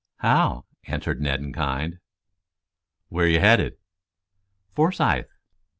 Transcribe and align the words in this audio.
"How," 0.17 0.65
answered 0.87 1.21
Ned 1.21 1.41
in 1.41 1.53
kind. 1.53 1.99
"Where 3.09 3.27
you 3.27 3.39
headed!" 3.39 3.75
"Forsythe." 4.71 5.25